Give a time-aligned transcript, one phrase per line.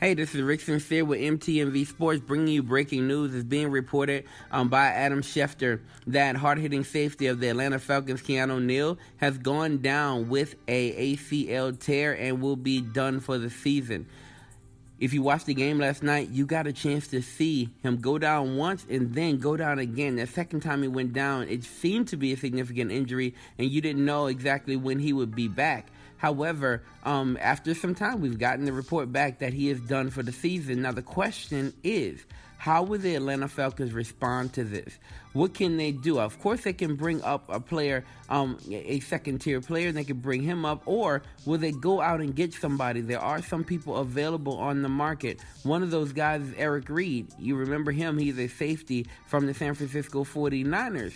[0.00, 3.34] Hey, this is Rick Sincere with MTMV Sports bringing you breaking news.
[3.34, 8.22] It's being reported um, by Adam Schefter that hard hitting safety of the Atlanta Falcons,
[8.22, 13.50] Keanu Neal, has gone down with a ACL tear and will be done for the
[13.50, 14.06] season.
[14.98, 18.16] If you watched the game last night, you got a chance to see him go
[18.16, 20.16] down once and then go down again.
[20.16, 23.82] The second time he went down, it seemed to be a significant injury, and you
[23.82, 25.88] didn't know exactly when he would be back.
[26.20, 30.22] However, um, after some time, we've gotten the report back that he is done for
[30.22, 30.82] the season.
[30.82, 32.22] Now, the question is,
[32.58, 34.98] how will the Atlanta Falcons respond to this?
[35.32, 36.20] What can they do?
[36.20, 40.04] Of course, they can bring up a player, um, a second tier player, and they
[40.04, 43.00] can bring him up, or will they go out and get somebody?
[43.00, 45.40] There are some people available on the market.
[45.62, 47.28] One of those guys is Eric Reid.
[47.38, 51.14] You remember him, he's a safety from the San Francisco 49ers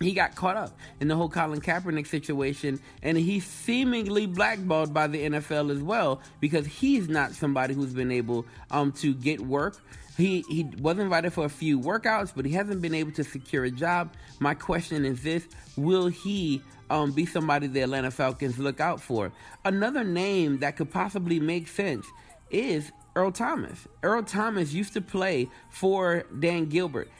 [0.00, 5.06] he got caught up in the whole Colin Kaepernick situation, and he's seemingly blackballed by
[5.06, 9.76] the NFL as well because he's not somebody who's been able um, to get work.
[10.16, 13.64] He he was invited for a few workouts, but he hasn't been able to secure
[13.64, 14.12] a job.
[14.40, 19.32] My question is this: Will he um, be somebody the Atlanta Falcons look out for?
[19.64, 22.06] Another name that could possibly make sense
[22.50, 23.86] is Earl Thomas.
[24.02, 27.10] Earl Thomas used to play for Dan Gilbert.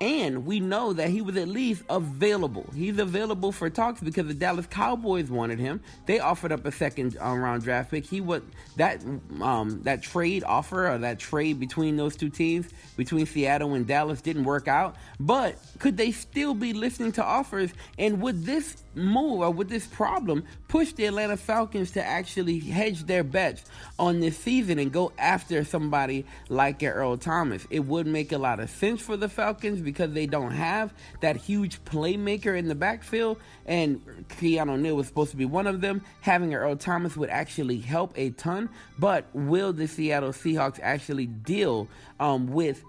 [0.00, 2.68] And we know that he was at least available.
[2.74, 5.80] He's available for talks because the Dallas Cowboys wanted him.
[6.06, 8.04] They offered up a second um, round draft pick.
[8.04, 8.42] He was
[8.76, 9.04] that
[9.40, 14.20] um, that trade offer or that trade between those two teams, between Seattle and Dallas,
[14.20, 14.96] didn't work out.
[15.20, 17.70] But could they still be listening to offers?
[17.96, 23.04] And would this move or would this problem push the Atlanta Falcons to actually hedge
[23.04, 23.64] their bets
[23.98, 27.64] on this season and go after somebody like Earl Thomas?
[27.70, 31.36] It would make a lot of sense for the Falcons because they don't have that
[31.36, 36.02] huge playmaker in the backfield, and Keanu Neal was supposed to be one of them.
[36.20, 38.68] Having Earl Thomas would actually help a ton,
[38.98, 42.82] but will the Seattle Seahawks actually deal um, with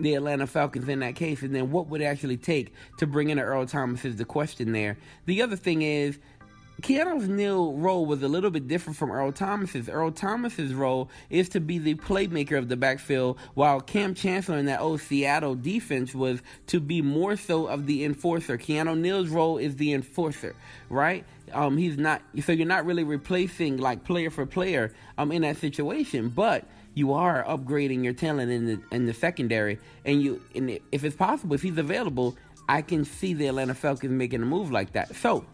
[0.00, 3.30] the Atlanta Falcons in that case, and then what would it actually take to bring
[3.30, 4.98] in Earl Thomas is the question there.
[5.26, 6.18] The other thing is
[6.82, 9.88] Keanu Neal's role was a little bit different from Earl Thomas's.
[9.88, 14.66] Earl Thomas's role is to be the playmaker of the backfield, while Kam Chancellor in
[14.66, 18.58] that old Seattle defense was to be more so of the enforcer.
[18.58, 20.54] Keanu Neal's role is the enforcer,
[20.88, 21.24] right?
[21.52, 25.58] Um, he's not so you're not really replacing like player for player um in that
[25.58, 30.78] situation, but you are upgrading your talent in the in the secondary, and you and
[30.90, 32.36] if it's possible, if he's available,
[32.68, 35.14] I can see the Atlanta Falcons making a move like that.
[35.16, 35.44] So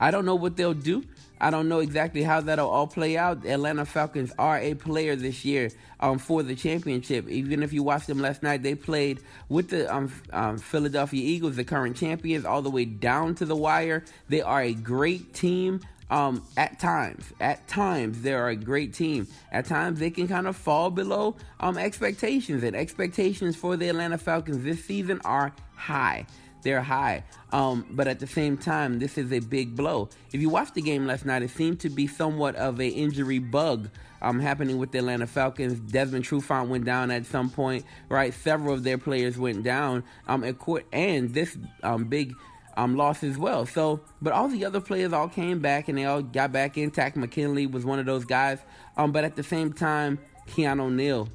[0.00, 1.04] I don't know what they'll do.
[1.42, 3.42] I don't know exactly how that'll all play out.
[3.42, 7.28] The Atlanta Falcons are a player this year um, for the championship.
[7.28, 11.56] Even if you watched them last night, they played with the um, um, Philadelphia Eagles,
[11.56, 14.04] the current champions, all the way down to the wire.
[14.28, 15.80] They are a great team.
[16.10, 19.28] Um, at times, at times, they're a great team.
[19.52, 24.18] At times, they can kind of fall below um, expectations, and expectations for the Atlanta
[24.18, 26.26] Falcons this season are high
[26.62, 27.24] they're high.
[27.52, 30.08] Um, but at the same time, this is a big blow.
[30.32, 33.38] If you watched the game last night, it seemed to be somewhat of a injury
[33.38, 33.90] bug
[34.22, 35.78] um, happening with the Atlanta Falcons.
[35.80, 38.32] Desmond Trufant went down at some point, right?
[38.34, 42.34] Several of their players went down, um, at court, and this um, big
[42.76, 43.66] um, loss as well.
[43.66, 46.90] So, but all the other players all came back and they all got back in.
[46.90, 48.58] Takk McKinley was one of those guys.
[48.96, 51.28] Um, but at the same time, Keanu Neal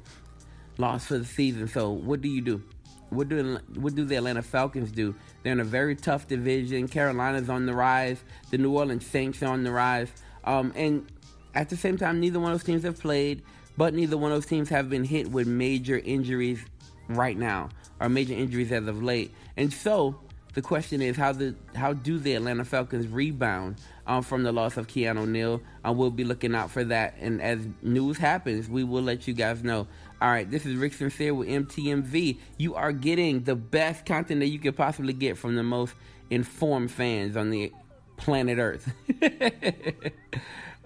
[0.78, 1.68] lost for the season.
[1.68, 2.62] So, what do you do?
[3.10, 5.14] What do what do the Atlanta Falcons do?
[5.42, 6.88] They're in a very tough division.
[6.88, 8.22] Carolina's on the rise.
[8.50, 10.08] The New Orleans Saints are on the rise.
[10.44, 11.06] Um, and
[11.54, 13.42] at the same time, neither one of those teams have played,
[13.76, 16.64] but neither one of those teams have been hit with major injuries
[17.08, 17.68] right now
[18.00, 19.32] or major injuries as of late.
[19.56, 20.20] And so
[20.56, 24.78] the question is how the how do the Atlanta Falcons rebound um, from the loss
[24.78, 25.60] of Keanu Neal?
[25.86, 29.34] Uh, we'll be looking out for that, and as news happens, we will let you
[29.34, 29.86] guys know.
[30.22, 32.38] All right, this is Rick Sincere with MTMV.
[32.56, 35.94] You are getting the best content that you could possibly get from the most
[36.30, 37.70] informed fans on the
[38.16, 38.90] planet Earth.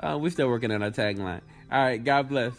[0.00, 1.42] uh, we're still working on our tagline.
[1.70, 2.54] All right, God bless.